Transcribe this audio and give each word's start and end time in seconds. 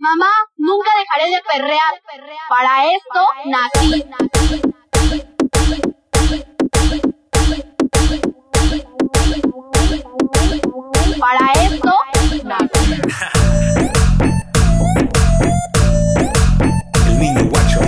Mamá, 0.00 0.30
nunca 0.56 0.90
dejaré 0.96 1.28
de 1.28 1.42
perrear. 1.42 1.94
Para 2.48 2.86
esto 2.86 3.26
nací. 3.46 4.04
Para 11.18 11.52
esto 11.64 11.92
nací. 12.44 13.02
El 17.06 17.18
niño 17.18 17.44
guacho. 17.46 17.80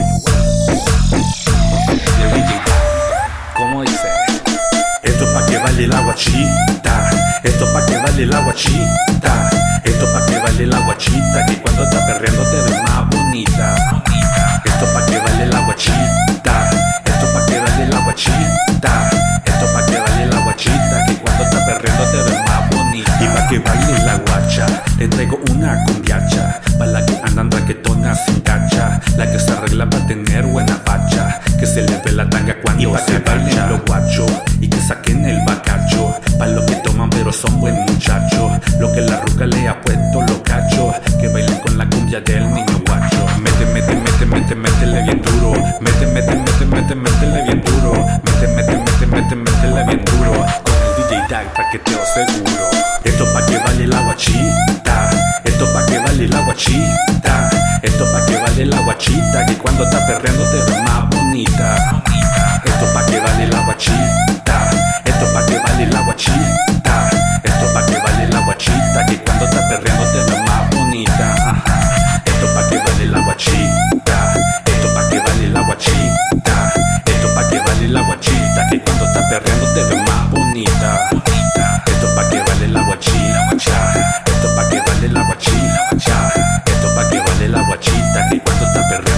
¿Cómo 3.55 3.83
dice? 3.83 4.09
Esto 5.05 5.33
pa' 5.33 5.47
que 5.47 5.59
vale 5.59 5.87
la 5.87 6.01
guachita. 6.01 7.11
Esto 7.45 7.73
pa' 7.73 7.87
que 7.87 7.97
vale 7.99 8.27
la 8.27 8.41
guachita. 8.41 9.70
Esto 9.85 10.07
pa' 10.13 10.27
que 10.27 10.39
vale 10.39 10.67
la 10.67 10.79
guachita. 10.81 11.47
Que 11.47 11.61
cuando 11.61 11.85
está 11.85 12.07
perreando 12.07 12.43
te 12.51 12.57
ves 12.57 12.83
más 12.83 13.09
bonita. 13.09 13.75
Esto 14.65 14.87
pa' 14.93 15.07
que 15.07 15.19
vale 15.19 15.47
la 15.47 15.61
guachita. 15.61 16.71
Esto 17.05 17.33
pa' 17.33 17.47
que 17.47 17.61
vale 17.61 17.87
la 17.89 18.01
guachita. 18.01 19.11
Esto 19.45 19.67
pa' 19.73 19.87
que 19.87 20.01
vale 20.01 20.27
la 20.27 20.41
guachita. 20.41 21.05
Que 21.07 21.15
cuando 21.17 21.45
está 21.45 21.67
perreando 21.67 22.05
te 22.11 22.23
ves 22.23 22.41
más 22.49 22.71
bonita. 22.71 23.19
Y 23.21 23.29
pa' 23.29 23.49
que 23.49 23.59
baile 23.59 23.99
la 24.05 24.17
guacha. 24.17 24.67
Te 24.99 25.09
traigo 25.09 25.41
una 25.51 25.85
cumbiacha. 25.85 26.61
Pa' 26.79 26.87
la 26.87 27.05
que 27.05 27.21
andan 27.25 27.51
raquetona 27.51 28.15
sin 28.15 28.41
cacha. 28.41 29.01
La 29.17 29.31
que 29.31 29.39
se 29.39 29.51
arregla 29.51 29.89
para 29.89 30.07
tener 30.07 30.47
buena 30.47 30.77
facha. 30.85 31.41
Que 31.59 31.67
se 31.67 31.83
le 31.83 31.97
ve 32.05 32.13
la 32.13 32.29
tanga 32.29 32.55
cuando 32.63 32.83
y 32.83 32.87
pa' 32.87 32.99
se 32.99 33.19
bailen 33.19 33.69
los 33.69 33.85
guachos. 33.85 34.30
Lo 38.79 38.93
que 38.93 39.01
la 39.01 39.21
ruca 39.21 39.47
le 39.47 39.69
ha 39.69 39.81
puesto 39.81 40.23
los 40.23 40.39
cachos. 40.41 40.95
Que 41.21 41.29
bailen 41.29 41.59
con 41.61 41.77
la 41.79 41.89
cumbia 41.89 42.21
del 42.21 42.53
niño 42.53 42.83
guacho. 42.87 43.27
Mete, 43.41 43.67
mete, 43.67 43.95
mete, 43.95 44.27
mete, 44.27 44.55
métele 44.55 45.03
bien 45.03 45.23
duro. 45.23 45.53
Mete, 45.81 46.07
mete, 46.07 46.37
mete, 46.37 46.65
mete, 46.67 46.95
métele 46.95 47.43
bien 47.43 47.63
duro. 47.63 47.93
Mete, 48.25 48.49
mete, 48.55 48.77
mete, 48.77 49.07
mete, 49.07 49.35
métele 49.37 49.85
bien 49.85 50.05
duro. 50.05 50.33
Con 50.65 50.75
el 50.75 51.09
DJ 51.09 51.29
Dag 51.29 51.53
traqueteo 51.55 51.99
seguro. 52.15 52.71
Esto 53.05 53.25
pa' 53.33 53.47
que 53.47 53.59
vale 53.59 53.87
la 53.87 54.01
guachita. 54.03 55.11
Esto 55.45 55.73
pa' 55.73 55.87
que 55.87 55.99
vale 55.99 56.29
la 56.29 56.41
guachita. 56.41 57.51
Esto 57.83 58.05
pa' 58.13 58.27
que 58.27 58.37
vale 58.37 58.67
la 58.67 58.81
guachita. 58.81 59.47
Que 59.47 59.55
cuando 59.57 59.85
está 59.85 60.07
perreando 60.07 60.45
te 60.51 60.57
ves 60.57 60.83
más 60.83 61.09
bonita. 61.11 62.03
Perreando 79.31 79.73
te 79.75 79.85
ves 79.85 80.09
más 80.09 80.29
bonita. 80.33 81.09
Esto 81.87 82.15
pa' 82.17 82.29
que 82.31 82.43
vale 82.43 82.67
la 82.67 82.83
guachita. 82.83 84.23
Esto 84.27 84.57
pa' 84.57 84.69
que 84.69 84.81
vale 84.81 85.09
la 85.09 85.23
guachita. 85.23 86.33
Esto 86.67 86.95
pa' 86.97 87.09
que 87.09 87.21
vale 87.21 87.49
la 87.49 87.63
guachita. 87.63 88.29
Que 88.29 88.41
cuando 88.41 88.67
está 88.67 88.89
perreando. 88.89 89.10